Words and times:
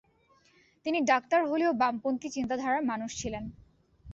তিনি 0.85 0.99
ডাক্তার 1.09 1.41
হলেও 1.47 1.71
বামপন্থী 1.73 2.27
চিন্তা 2.35 2.55
ধারার 2.57 2.83
মানুষ 2.91 3.11
ছিলেন। 3.21 3.43